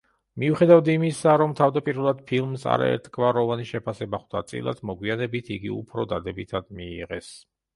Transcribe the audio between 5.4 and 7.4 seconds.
იგი უფრო დადებითად მიიღეს.